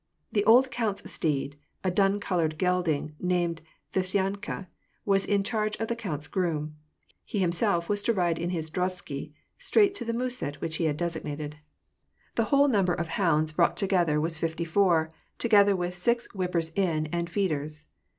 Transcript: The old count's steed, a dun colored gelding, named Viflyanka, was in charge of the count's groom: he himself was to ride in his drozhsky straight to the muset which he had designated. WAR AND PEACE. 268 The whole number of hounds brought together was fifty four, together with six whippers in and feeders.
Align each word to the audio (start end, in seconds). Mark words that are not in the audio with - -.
The 0.31 0.43
old 0.45 0.71
count's 0.71 1.11
steed, 1.11 1.57
a 1.83 1.91
dun 1.91 2.19
colored 2.19 2.57
gelding, 2.57 3.13
named 3.19 3.61
Viflyanka, 3.93 4.65
was 5.05 5.27
in 5.27 5.43
charge 5.43 5.75
of 5.77 5.89
the 5.89 5.95
count's 5.95 6.25
groom: 6.25 6.75
he 7.23 7.37
himself 7.37 7.87
was 7.87 8.01
to 8.01 8.13
ride 8.13 8.39
in 8.39 8.49
his 8.49 8.71
drozhsky 8.71 9.31
straight 9.59 9.93
to 9.93 10.03
the 10.03 10.11
muset 10.15 10.55
which 10.59 10.77
he 10.77 10.85
had 10.85 10.97
designated. 10.97 11.51
WAR 11.51 11.55
AND 11.55 11.55
PEACE. 11.55 12.35
268 12.35 12.35
The 12.35 12.49
whole 12.49 12.67
number 12.67 12.93
of 12.95 13.09
hounds 13.09 13.51
brought 13.51 13.77
together 13.77 14.19
was 14.19 14.39
fifty 14.39 14.65
four, 14.65 15.11
together 15.37 15.75
with 15.75 15.93
six 15.93 16.25
whippers 16.33 16.71
in 16.71 17.05
and 17.13 17.29
feeders. 17.29 17.85